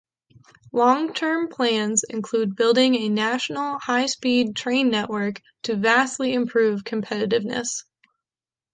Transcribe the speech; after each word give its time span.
Long 0.71 1.13
term 1.13 1.47
plans 1.47 2.01
include 2.03 2.55
building 2.55 2.95
a 2.95 3.09
national 3.09 3.77
high-speed 3.77 4.55
train 4.55 4.89
network, 4.89 5.39
to 5.65 5.75
vastly 5.75 6.33
improve 6.33 6.83
competitiveness. 6.83 7.83